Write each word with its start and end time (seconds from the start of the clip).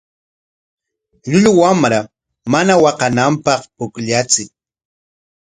Llullu 1.27 1.51
wamra 1.61 1.99
mana 2.51 2.73
waqananpaq 2.83 3.61
pukllachiy. 3.75 4.47